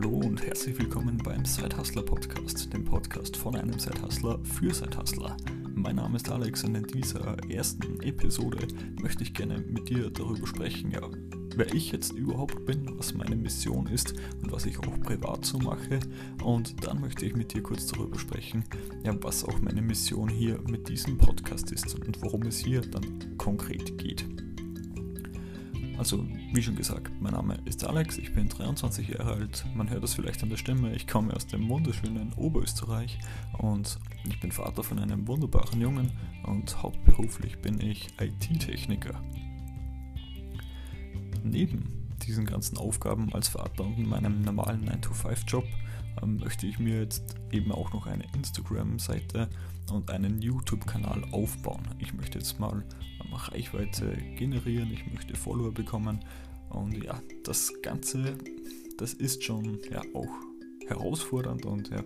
[0.00, 5.36] Hallo und herzlich willkommen beim Sidehustler Podcast, dem Podcast von einem Sidehustler für Sidehustler.
[5.74, 8.68] Mein Name ist Alex und in dieser ersten Episode
[9.02, 11.00] möchte ich gerne mit dir darüber sprechen, ja,
[11.56, 15.58] wer ich jetzt überhaupt bin, was meine Mission ist und was ich auch privat so
[15.58, 15.98] mache.
[16.44, 18.62] Und dann möchte ich mit dir kurz darüber sprechen,
[19.02, 23.36] ja, was auch meine Mission hier mit diesem Podcast ist und worum es hier dann
[23.36, 24.24] konkret geht.
[25.98, 29.66] Also, wie schon gesagt, mein Name ist Alex, ich bin 23 Jahre alt.
[29.74, 33.18] Man hört es vielleicht an der Stimme, ich komme aus dem wunderschönen Oberösterreich
[33.58, 36.12] und ich bin Vater von einem wunderbaren Jungen
[36.44, 39.20] und hauptberuflich bin ich IT-Techniker.
[41.42, 45.64] Neben diesen ganzen Aufgaben als Vater und meinem normalen 9-to-5-Job
[46.22, 49.48] ähm, möchte ich mir jetzt eben auch noch eine Instagram-Seite
[49.90, 51.88] und einen YouTube-Kanal aufbauen.
[51.98, 52.84] Ich möchte jetzt mal
[53.38, 56.20] Reichweite generieren, ich möchte Follower bekommen
[56.70, 58.36] und ja, das Ganze,
[58.96, 60.28] das ist schon ja auch
[60.86, 62.02] herausfordernd und ja,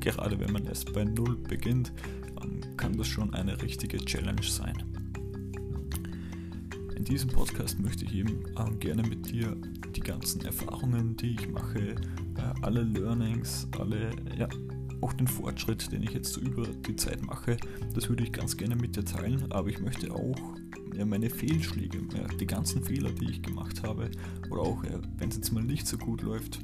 [0.00, 1.92] gerade wenn man erst bei Null beginnt,
[2.76, 4.76] kann das schon eine richtige Challenge sein.
[6.96, 9.56] In diesem Podcast möchte ich eben äh, gerne mit dir
[9.94, 11.94] die ganzen Erfahrungen, die ich mache, äh,
[12.62, 14.48] alle Learnings, alle, ja,
[15.04, 17.58] auch den Fortschritt, den ich jetzt so über die Zeit mache,
[17.94, 20.34] das würde ich ganz gerne mit dir teilen, aber ich möchte auch
[20.96, 24.10] ja, meine Fehlschläge, ja, die ganzen Fehler, die ich gemacht habe,
[24.50, 26.60] oder auch, ja, wenn es jetzt mal nicht so gut läuft,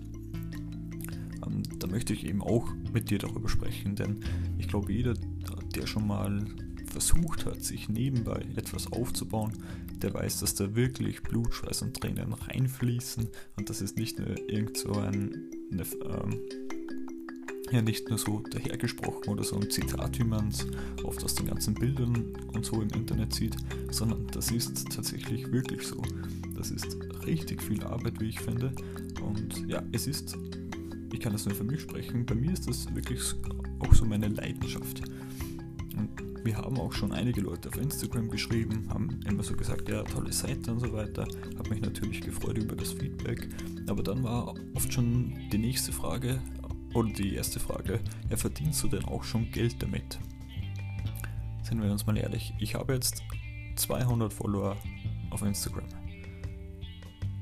[1.47, 4.21] ähm, da möchte ich eben auch mit dir darüber sprechen, denn
[4.57, 5.13] ich glaube, jeder,
[5.75, 6.43] der schon mal
[6.87, 9.53] versucht hat, sich nebenbei etwas aufzubauen,
[10.01, 13.29] der weiß, dass da wirklich Blut, Schweiß und Tränen reinfließen.
[13.57, 16.41] Und das ist nicht nur irgend so ein, eine, ähm,
[17.71, 20.67] ja nicht nur so dahergesprochen oder so ein Zitat, wie man es
[21.05, 23.57] oft aus den ganzen Bildern und so im Internet sieht,
[23.91, 26.03] sondern das ist tatsächlich wirklich so.
[26.57, 26.97] Das ist
[27.27, 28.73] richtig viel Arbeit, wie ich finde.
[29.23, 30.37] Und ja, es ist,
[31.12, 33.21] ich kann das nur für mich sprechen, bei mir ist das wirklich
[33.78, 35.03] auch so meine Leidenschaft.
[36.43, 40.33] Wir haben auch schon einige Leute auf Instagram geschrieben, haben immer so gesagt, ja, tolle
[40.33, 41.27] Seite und so weiter.
[41.59, 43.49] Habe mich natürlich gefreut über das Feedback.
[43.87, 46.41] Aber dann war oft schon die nächste Frage
[46.95, 50.19] oder die erste Frage, ja, verdienst du denn auch schon Geld damit?
[51.62, 53.23] Sind wir uns mal ehrlich, ich habe jetzt
[53.77, 54.77] 200 Follower
[55.31, 55.87] auf Instagram.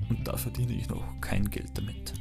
[0.09, 2.15] Und da verdiene ich noch kein Geld damit.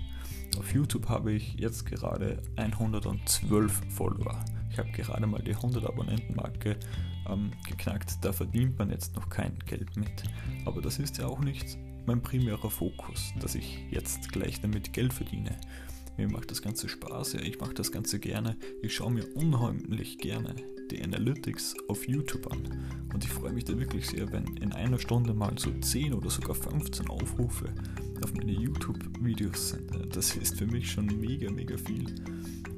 [0.57, 4.43] Auf YouTube habe ich jetzt gerade 112 Follower.
[4.71, 6.77] Ich habe gerade mal die 100 Abonnenten-Marke
[7.29, 8.17] ähm, geknackt.
[8.21, 10.23] Da verdient man jetzt noch kein Geld mit.
[10.65, 15.13] Aber das ist ja auch nicht mein primärer Fokus, dass ich jetzt gleich damit Geld
[15.13, 15.57] verdiene.
[16.17, 18.57] Mir macht das Ganze Spaß, ja, ich mache das Ganze gerne.
[18.81, 20.55] Ich schaue mir unheimlich gerne
[20.89, 22.67] die Analytics auf YouTube an.
[23.13, 26.29] Und ich freue mich da wirklich sehr, wenn in einer Stunde mal so 10 oder
[26.29, 27.65] sogar 15 Aufrufe
[28.23, 30.15] auf meine YouTube-Videos sind.
[30.15, 32.05] Das ist für mich schon mega, mega viel.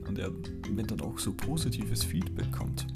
[0.08, 0.30] Und ja,
[0.72, 2.88] wenn dann auch so positives Feedback kommt,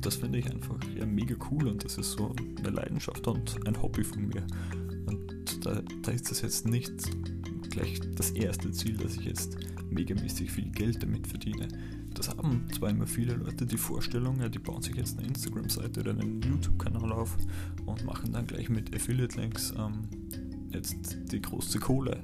[0.00, 3.82] das finde ich einfach ja, mega cool und das ist so eine Leidenschaft und ein
[3.82, 4.46] Hobby von mir.
[5.06, 6.92] Und da, da ist das jetzt nicht
[7.78, 9.56] gleich das erste Ziel, dass ich jetzt
[9.90, 11.68] megamäßig viel Geld damit verdiene.
[12.14, 16.00] Das haben zwar immer viele Leute die Vorstellung, ja, die bauen sich jetzt eine Instagram-Seite
[16.00, 17.36] oder einen YouTube-Kanal auf
[17.86, 20.08] und machen dann gleich mit Affiliate-Links ähm,
[20.72, 22.20] jetzt die große Kohle.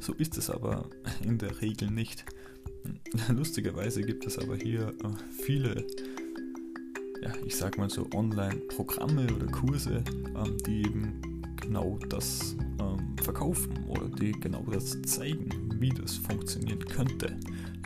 [0.00, 0.88] So ist es aber
[1.24, 2.26] in der Regel nicht.
[3.28, 5.86] Lustigerweise gibt es aber hier äh, viele,
[7.22, 10.04] ja, ich sag mal so Online-Programme oder Kurse,
[10.36, 12.97] ähm, die eben genau das ähm,
[13.28, 17.36] verkaufen oder die genau das zeigen, wie das funktionieren könnte.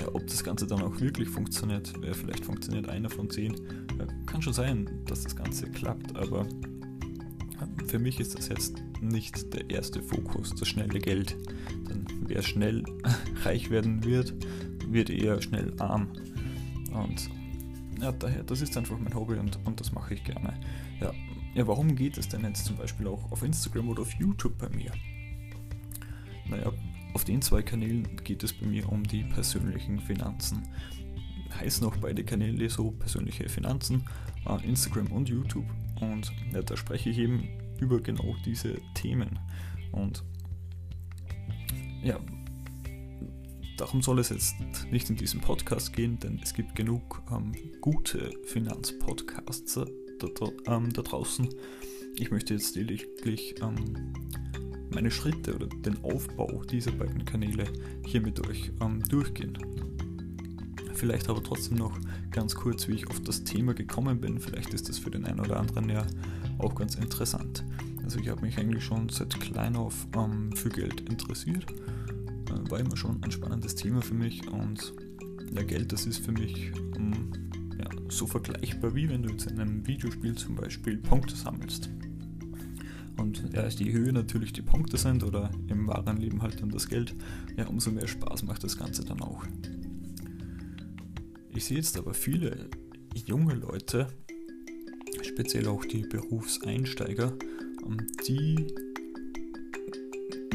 [0.00, 3.56] Ja, ob das Ganze dann auch wirklich funktioniert, ja, vielleicht funktioniert einer von zehn.
[3.98, 6.46] Ja, kann schon sein, dass das Ganze klappt, aber
[7.88, 11.36] für mich ist das jetzt nicht der erste Fokus, das schnelle Geld.
[11.88, 12.84] Denn wer schnell
[13.44, 14.32] reich werden wird,
[14.86, 16.06] wird eher schnell arm.
[16.92, 17.28] Und
[18.00, 20.54] ja, daher, das ist einfach mein Hobby und, und das mache ich gerne.
[21.00, 21.12] Ja,
[21.54, 24.68] ja, warum geht es denn jetzt zum Beispiel auch auf Instagram oder auf YouTube bei
[24.68, 24.92] mir?
[26.52, 26.70] Naja,
[27.14, 30.68] auf den zwei Kanälen geht es bei mir um die persönlichen Finanzen.
[31.58, 34.04] Heißen auch beide Kanäle so persönliche Finanzen,
[34.46, 35.66] äh, Instagram und YouTube.
[36.00, 37.48] Und ja, da spreche ich eben
[37.80, 39.38] über genau diese Themen.
[39.92, 40.22] Und
[42.02, 42.18] ja,
[43.78, 44.54] Darum soll es jetzt
[44.92, 49.86] nicht in diesem Podcast gehen, denn es gibt genug ähm, gute Finanzpodcasts da,
[50.18, 51.48] da, ähm, da, draußen.
[52.16, 54.12] Ich möchte jetzt lediglich ähm,
[54.94, 57.64] meine Schritte oder den Aufbau dieser beiden Kanäle
[58.04, 59.58] hier mit euch ähm, durchgehen.
[60.94, 61.98] Vielleicht aber trotzdem noch
[62.30, 64.38] ganz kurz, wie ich auf das Thema gekommen bin.
[64.38, 66.06] Vielleicht ist das für den einen oder anderen ja
[66.58, 67.64] auch ganz interessant.
[68.04, 71.66] Also ich habe mich eigentlich schon seit klein auf ähm, für Geld interessiert
[72.52, 74.92] äh, war immer schon ein spannendes Thema für mich und
[75.54, 77.30] ja, Geld, das ist für mich um,
[77.78, 81.90] ja, so vergleichbar wie wenn du jetzt in einem Videospiel zum Beispiel Punkte sammelst.
[83.16, 86.88] Und ja, je höher natürlich die Punkte sind oder im wahren Leben halt dann das
[86.88, 87.14] Geld,
[87.56, 89.44] ja, umso mehr Spaß macht das Ganze dann auch.
[91.54, 92.70] Ich sehe jetzt aber viele
[93.26, 94.08] junge Leute,
[95.22, 97.32] speziell auch die Berufseinsteiger,
[97.86, 98.66] ähm, die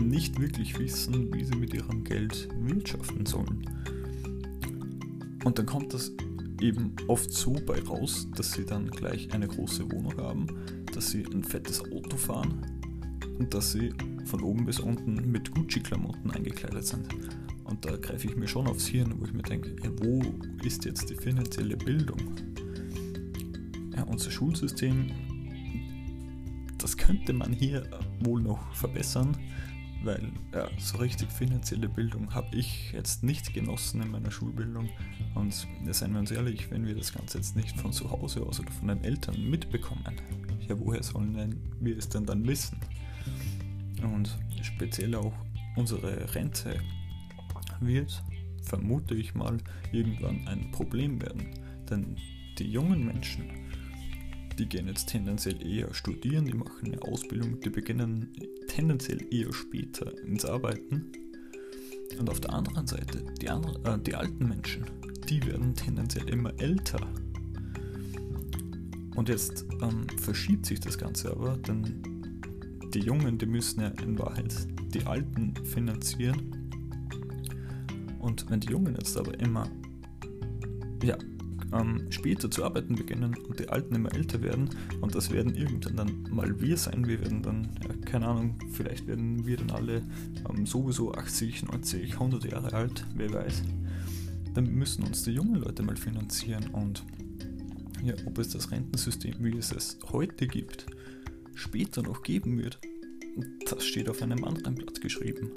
[0.02, 3.70] nicht wirklich wissen, wie sie mit ihrem Geld wirtschaften sollen.
[5.44, 6.12] Und dann kommt das
[6.62, 10.48] eben oft so bei raus, dass sie dann gleich eine große Wohnung haben,
[10.98, 12.66] dass sie ein fettes Auto fahren
[13.38, 13.94] und dass sie
[14.26, 17.08] von oben bis unten mit Gucci-Klamotten eingekleidet sind.
[17.66, 20.24] Und da greife ich mir schon aufs Hirn, wo ich mir denke, ja, wo
[20.66, 22.18] ist jetzt die finanzielle Bildung?
[23.96, 25.12] Ja, unser Schulsystem,
[26.80, 27.88] das könnte man hier
[28.22, 29.38] wohl noch verbessern,
[30.04, 34.90] weil ja, so richtig finanzielle Bildung habe ich jetzt nicht genossen in meiner Schulbildung.
[35.36, 35.54] Und
[35.92, 38.72] seien wir uns ehrlich, wenn wir das Ganze jetzt nicht von zu Hause aus oder
[38.72, 40.04] von den Eltern mitbekommen,
[40.68, 42.78] ja, woher sollen wir es denn dann wissen?
[44.04, 45.34] Und speziell auch
[45.76, 46.80] unsere Rente
[47.80, 48.24] wird,
[48.64, 49.58] vermute ich mal,
[49.92, 51.48] irgendwann ein Problem werden.
[51.90, 52.18] Denn
[52.58, 53.46] die jungen Menschen,
[54.58, 58.34] die gehen jetzt tendenziell eher studieren, die machen eine Ausbildung, die beginnen
[58.68, 61.12] tendenziell eher später ins Arbeiten.
[62.20, 64.86] Und auf der anderen Seite, die, andere, äh, die alten Menschen,
[65.30, 67.00] die werden tendenziell immer älter.
[69.18, 72.04] Und jetzt ähm, verschiebt sich das Ganze aber, denn
[72.94, 74.54] die Jungen, die müssen ja in Wahrheit
[74.94, 76.70] die Alten finanzieren.
[78.20, 79.68] Und wenn die Jungen jetzt aber immer
[81.04, 81.18] ja,
[81.74, 84.70] ähm, später zu arbeiten beginnen und die Alten immer älter werden
[85.02, 87.08] und das werden irgendwann dann mal wir sein.
[87.08, 90.04] Wir werden dann, ja, keine Ahnung, vielleicht werden wir dann alle
[90.48, 93.64] ähm, sowieso 80, 90, 100 Jahre alt, wer weiß.
[94.54, 97.04] Dann müssen uns die jungen Leute mal finanzieren und
[98.08, 100.86] ja, ob es das Rentensystem, wie es es heute gibt,
[101.56, 102.80] später noch geben wird,
[103.70, 105.52] das steht auf einem anderen Blatt geschrieben.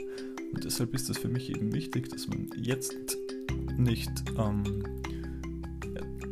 [0.52, 3.16] Und deshalb ist es für mich eben wichtig, dass man jetzt
[3.76, 4.64] nicht ähm,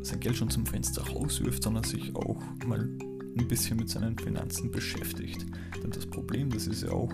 [0.03, 4.71] sein Geld schon zum Fenster rauswirft, sondern sich auch mal ein bisschen mit seinen Finanzen
[4.71, 5.47] beschäftigt.
[5.83, 7.13] Denn das Problem, das ist ja auch,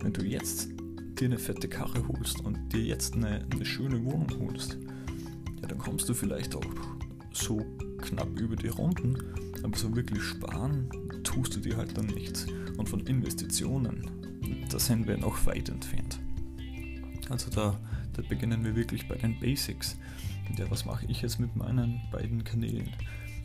[0.00, 0.70] wenn du jetzt
[1.20, 4.76] dir eine fette Karre holst und dir jetzt eine, eine schöne Wohnung holst,
[5.60, 6.64] ja, dann kommst du vielleicht auch
[7.32, 7.64] so
[8.00, 9.16] knapp über die Runden,
[9.62, 10.88] aber so wirklich sparen
[11.22, 12.46] tust du dir halt dann nichts.
[12.76, 14.10] Und von Investitionen,
[14.70, 16.18] da sind wir noch weit entfernt.
[17.28, 17.78] Also da,
[18.14, 19.96] da beginnen wir wirklich bei den Basics.
[20.56, 22.90] Ja, was mache ich jetzt mit meinen beiden Kanälen?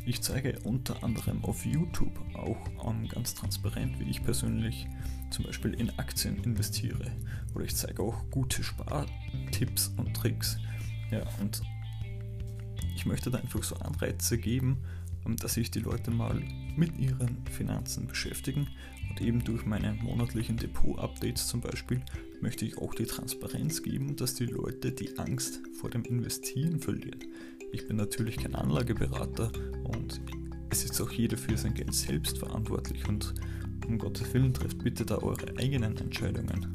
[0.07, 4.87] Ich zeige unter anderem auf YouTube auch um, ganz transparent, wie ich persönlich
[5.31, 7.11] zum Beispiel in Aktien investiere.
[7.53, 10.57] Oder ich zeige auch gute Spartipps und Tricks.
[11.11, 11.61] Ja, und
[12.95, 14.77] ich möchte da einfach so Anreize geben,
[15.41, 16.41] dass sich die Leute mal
[16.75, 18.67] mit ihren Finanzen beschäftigen
[19.09, 22.01] und eben durch meine monatlichen Depot-Updates zum Beispiel
[22.41, 27.23] möchte ich auch die Transparenz geben, dass die Leute die Angst vor dem Investieren verlieren.
[27.71, 29.51] Ich bin natürlich kein Anlageberater
[29.83, 30.21] und
[30.69, 33.33] es ist auch jeder für sein Geld selbst verantwortlich und
[33.87, 36.73] um Gottes Willen trefft bitte da eure eigenen Entscheidungen.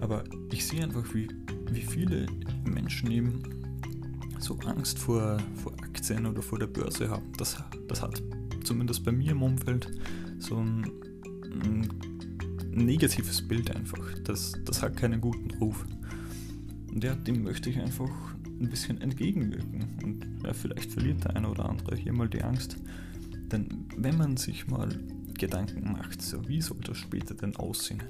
[0.00, 1.28] Aber ich sehe einfach, wie,
[1.70, 2.26] wie viele
[2.64, 3.57] Menschen eben
[4.38, 7.32] so Angst vor, vor Aktien oder vor der Börse haben.
[7.36, 7.56] Das,
[7.88, 8.22] das hat
[8.64, 9.90] zumindest bei mir im Umfeld
[10.38, 10.90] so ein,
[11.44, 11.88] ein
[12.70, 14.00] negatives Bild einfach.
[14.24, 15.84] Das, das hat keinen guten Ruf.
[16.92, 18.10] Und ja, dem möchte ich einfach
[18.60, 19.86] ein bisschen entgegenwirken.
[20.02, 22.76] Und ja, vielleicht verliert der eine oder andere hier mal die Angst.
[23.52, 24.88] Denn wenn man sich mal
[25.38, 28.02] Gedanken macht, so wie soll das später denn aussehen?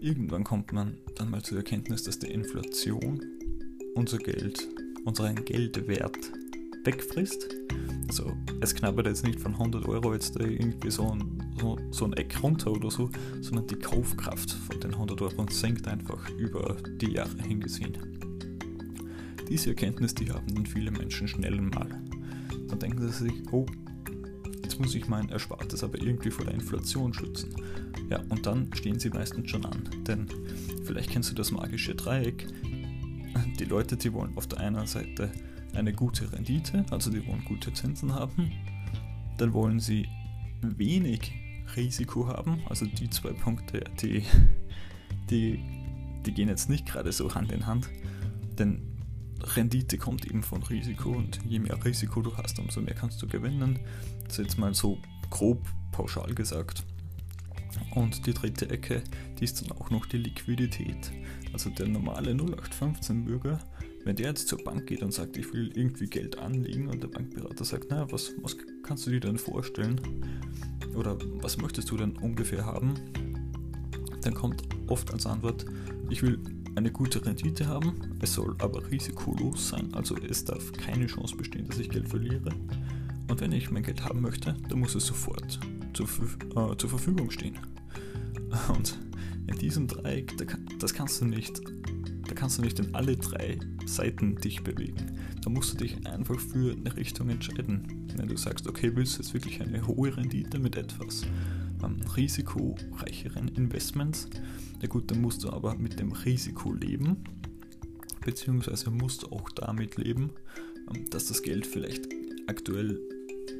[0.00, 3.20] Irgendwann kommt man dann mal zur Erkenntnis, dass die Inflation
[3.94, 4.68] unser Geld,
[5.04, 6.32] unseren Geldwert
[6.84, 7.54] wegfrisst.
[8.08, 12.12] Also es knabbert jetzt nicht von 100 Euro jetzt irgendwie so ein so, so ein
[12.14, 17.12] Eck runter oder so, sondern die Kaufkraft von den 100 Euro sinkt einfach über die
[17.12, 17.96] Jahre hingesehen.
[19.48, 21.88] Diese Erkenntnis, die haben dann viele Menschen schnell mal.
[22.68, 23.66] Dann denken sie sich, oh,
[24.62, 27.54] jetzt muss ich mein Erspartes aber irgendwie vor der Inflation schützen.
[28.10, 30.26] Ja, und dann stehen sie meistens schon an, denn
[30.84, 32.46] vielleicht kennst du das magische Dreieck.
[33.62, 35.30] Die Leute, die wollen auf der einen Seite
[35.72, 38.50] eine gute Rendite, also die wollen gute Zinsen haben,
[39.38, 40.08] dann wollen sie
[40.62, 41.32] wenig
[41.76, 42.60] Risiko haben.
[42.68, 44.24] Also die zwei Punkte, die,
[45.30, 45.62] die,
[46.26, 47.88] die gehen jetzt nicht gerade so Hand in Hand.
[48.58, 48.82] Denn
[49.54, 53.28] Rendite kommt eben von Risiko und je mehr Risiko du hast, umso mehr kannst du
[53.28, 53.78] gewinnen.
[54.24, 54.98] Das ist jetzt mal so
[55.30, 56.84] grob pauschal gesagt.
[57.94, 59.02] Und die dritte Ecke,
[59.38, 61.12] die ist dann auch noch die Liquidität.
[61.52, 63.58] Also der normale 0815-Bürger,
[64.04, 67.08] wenn der jetzt zur Bank geht und sagt, ich will irgendwie Geld anlegen und der
[67.08, 70.00] Bankberater sagt, na, was, was kannst du dir denn vorstellen?
[70.94, 72.94] Oder was möchtest du denn ungefähr haben?
[74.22, 75.64] Dann kommt oft als Antwort,
[76.10, 76.40] ich will
[76.74, 81.66] eine gute Rendite haben, es soll aber risikolos sein, also es darf keine Chance bestehen,
[81.66, 82.50] dass ich Geld verliere.
[83.28, 85.60] Und wenn ich mein Geld haben möchte, dann muss es sofort
[85.92, 87.58] zur, äh, zur Verfügung stehen.
[88.68, 88.98] Und
[89.46, 90.32] in diesem Dreieck,
[90.78, 91.60] das kannst du nicht,
[92.28, 95.18] da kannst du nicht in alle drei Seiten dich bewegen.
[95.42, 98.08] Da musst du dich einfach für eine Richtung entscheiden.
[98.16, 101.22] Wenn du sagst, okay, willst du jetzt wirklich eine hohe Rendite mit etwas
[101.82, 104.28] ähm, risikoreicheren Investments,
[104.80, 107.16] ja gut, dann musst du aber mit dem Risiko leben,
[108.24, 110.30] beziehungsweise musst du auch damit leben,
[110.94, 112.08] ähm, dass das Geld vielleicht
[112.46, 113.00] aktuell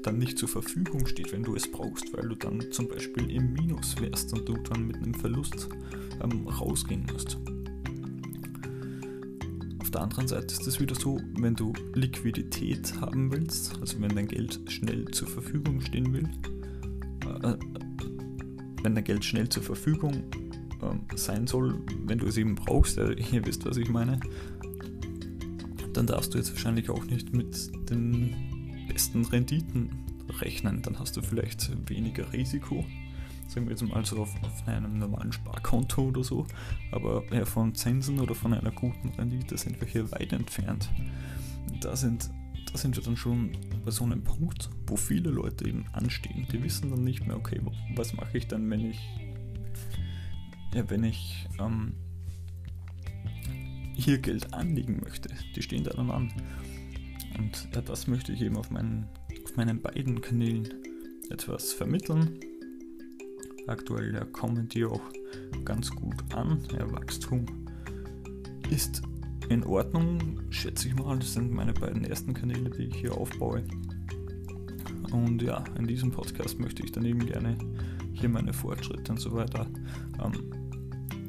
[0.03, 3.53] dann nicht zur Verfügung steht, wenn du es brauchst, weil du dann zum Beispiel im
[3.53, 5.69] Minus wärst und du dann mit einem Verlust
[6.23, 7.39] ähm, rausgehen musst.
[9.81, 14.15] Auf der anderen Seite ist es wieder so, wenn du Liquidität haben willst, also wenn
[14.15, 16.29] dein Geld schnell zur Verfügung stehen will,
[17.43, 17.55] äh,
[18.83, 20.25] wenn dein Geld schnell zur Verfügung
[20.83, 24.19] äh, sein soll, wenn du es eben brauchst, äh, ihr wisst, was ich meine,
[25.93, 28.52] dann darfst du jetzt wahrscheinlich auch nicht mit den
[28.93, 29.91] besten Renditen
[30.41, 30.83] rechnen.
[30.83, 32.85] Dann hast du vielleicht weniger Risiko,
[33.49, 36.47] sagen wir jetzt mal so auf, auf einem normalen Sparkonto oder so,
[36.91, 40.91] aber ja, von Zinsen oder von einer guten Rendite sind wir hier weit entfernt.
[41.81, 42.31] Da sind,
[42.71, 43.53] da sind wir dann schon
[43.85, 46.47] bei so einem Punkt, wo viele Leute eben anstehen.
[46.53, 47.61] Die wissen dann nicht mehr, okay,
[47.95, 49.01] was mache ich dann, wenn ich,
[50.75, 51.95] ja, wenn ich ähm,
[53.95, 55.31] hier Geld anlegen möchte.
[55.55, 56.33] Die stehen da dann an.
[57.39, 59.07] Und ja, das möchte ich eben auf meinen,
[59.45, 60.69] auf meinen beiden Kanälen
[61.31, 62.39] etwas vermitteln.
[63.67, 65.03] Aktuell ja, kommen die auch
[65.65, 66.63] ganz gut an.
[66.73, 67.47] Ja, Wachstum
[68.71, 69.03] ist
[69.49, 71.19] in Ordnung, schätze ich mal.
[71.19, 73.63] Das sind meine beiden ersten Kanäle, die ich hier aufbaue.
[75.13, 77.57] Und ja, in diesem Podcast möchte ich dann eben gerne
[78.13, 79.67] hier meine Fortschritte und so weiter
[80.25, 80.51] ähm,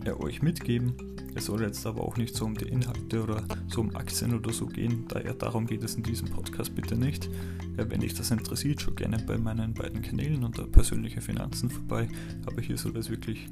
[0.06, 1.13] ja, euch mitgeben.
[1.36, 4.54] Es soll jetzt aber auch nicht so um die Inhalte oder so um Aktien oder
[4.54, 5.06] so gehen.
[5.08, 7.30] Daher darum geht es in diesem Podcast bitte nicht.
[7.76, 12.08] Wenn dich das interessiert, schau gerne bei meinen beiden Kanälen unter persönliche Finanzen vorbei.
[12.46, 13.48] Aber hier soll es wirklich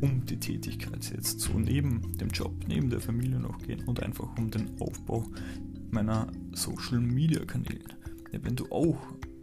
[0.00, 4.36] um die Tätigkeit jetzt so neben dem Job, neben der Familie noch gehen und einfach
[4.38, 5.24] um den Aufbau
[5.90, 7.84] meiner Social Media Kanäle.
[8.32, 8.98] Ja, wenn du auch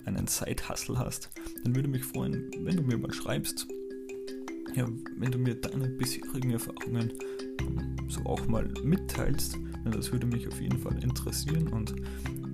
[0.06, 1.30] einen Side-Hustle hast,
[1.64, 3.68] dann würde mich freuen, wenn du mir mal schreibst,
[4.75, 4.88] ja,
[5.18, 7.13] wenn du mir deine bisherigen Erfahrungen
[8.08, 9.58] so auch mal mitteilst.
[9.86, 11.68] Das würde mich auf jeden Fall interessieren.
[11.68, 11.94] Und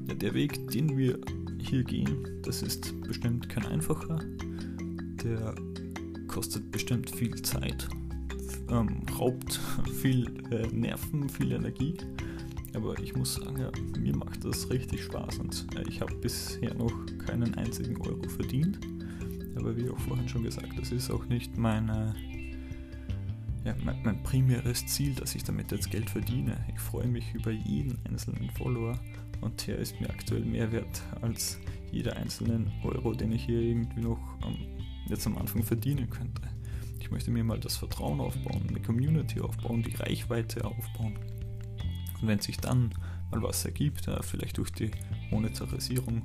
[0.08, 1.20] ja, der Weg, den wir
[1.60, 4.20] hier gehen, das ist bestimmt kein einfacher.
[5.24, 5.56] Der
[6.28, 7.88] kostet bestimmt viel Zeit,
[8.70, 9.60] ähm, raubt
[10.02, 11.96] viel äh, Nerven, viel Energie.
[12.74, 16.74] Aber ich muss sagen, ja, mir macht das richtig Spaß und äh, ich habe bisher
[16.76, 16.94] noch
[17.26, 18.80] keinen einzigen Euro verdient.
[19.56, 22.16] Aber wie auch vorhin schon gesagt, das ist auch nicht meine
[23.66, 26.58] ja, mein, mein, primäres Ziel, dass ich damit jetzt Geld verdiene.
[26.74, 28.98] Ich freue mich über jeden einzelnen Follower
[29.42, 31.60] und der ist mir aktuell mehr wert als
[31.92, 34.58] jeder einzelnen Euro, den ich hier irgendwie noch ähm,
[35.08, 36.42] jetzt am Anfang verdienen könnte.
[37.00, 41.18] Ich möchte mir mal das Vertrauen aufbauen, eine Community aufbauen, die Reichweite aufbauen.
[42.22, 42.94] Und wenn sich dann
[43.32, 44.92] mal was ergibt, äh, vielleicht durch die
[45.32, 46.24] Monetarisierung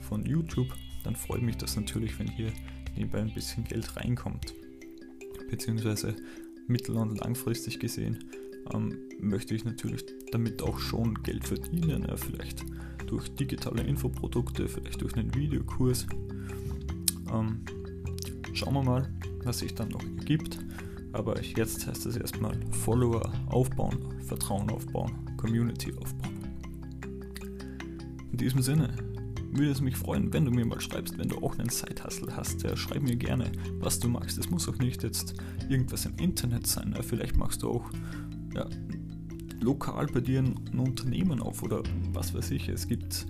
[0.00, 0.72] von YouTube,
[1.06, 2.52] dann freut mich das natürlich, wenn hier
[2.96, 4.54] nebenbei ein bisschen Geld reinkommt.
[5.48, 6.16] Beziehungsweise
[6.66, 8.24] mittel- und langfristig gesehen
[8.74, 12.06] ähm, möchte ich natürlich damit auch schon Geld verdienen.
[12.08, 12.64] Ja, vielleicht
[13.06, 16.08] durch digitale Infoprodukte, vielleicht durch einen Videokurs.
[17.32, 17.64] Ähm,
[18.52, 19.08] schauen wir mal,
[19.44, 20.58] was sich dann noch ergibt.
[21.12, 26.34] Aber jetzt heißt es erstmal Follower aufbauen, Vertrauen aufbauen, Community aufbauen.
[28.32, 28.92] In diesem Sinne,
[29.56, 32.62] würde es mich freuen, wenn du mir mal schreibst, wenn du auch einen Side-Hustle hast.
[32.62, 34.38] Ja, schreib mir gerne, was du magst.
[34.38, 35.34] Es muss auch nicht jetzt
[35.68, 36.92] irgendwas im Internet sein.
[36.94, 37.90] Ja, vielleicht machst du auch
[38.54, 38.68] ja,
[39.60, 41.82] lokal bei dir ein, Unternehmen auf oder
[42.12, 42.68] was weiß ich.
[42.68, 43.26] Es gibt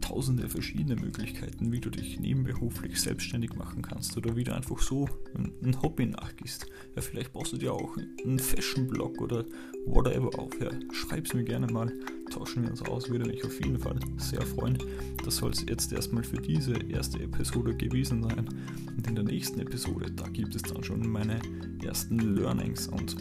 [0.00, 5.08] tausende verschiedene Möglichkeiten, wie du dich nebenberuflich selbstständig machen kannst oder wie du einfach so
[5.34, 6.66] ein, Hobby nachgehst.
[6.96, 9.44] Ja, vielleicht brauchst du dir auch einen Fashion-Blog oder
[9.86, 10.58] whatever auf.
[10.60, 11.92] Ja, schreib's mir gerne mal,
[12.28, 14.78] tauschen wir uns aus, würde mich auf jeden Fall sehr freuen.
[15.24, 18.48] Das soll es jetzt erstmal für diese erste Episode gewesen sein.
[18.96, 21.40] Und in der nächsten Episode, da gibt es dann schon meine
[21.82, 23.16] ersten Learnings und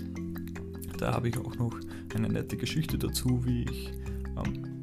[0.97, 1.75] da habe ich auch noch
[2.15, 3.91] eine nette Geschichte dazu, wie ich
[4.35, 4.81] ähm,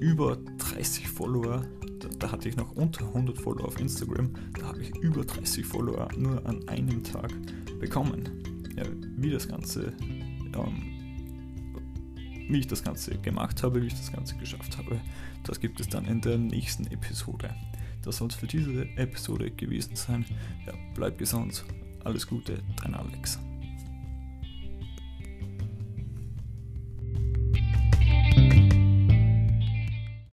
[0.00, 1.62] über 30 Follower,
[2.00, 5.64] da, da, hatte ich noch unter 100 Follower auf Instagram, da habe ich über 30
[5.64, 7.30] Follower nur an einem Tag
[7.78, 8.28] bekommen.
[8.76, 8.84] Ja,
[9.16, 9.92] wie das Ganze,
[10.54, 11.01] ähm,
[12.48, 15.00] wie ich das Ganze gemacht habe, wie ich das Ganze geschafft habe,
[15.44, 17.54] das gibt es dann in der nächsten Episode.
[18.02, 20.24] Das soll es für diese Episode gewesen sein.
[20.66, 21.64] Ja, bleib gesund.
[22.04, 23.38] Alles Gute, dein Alex.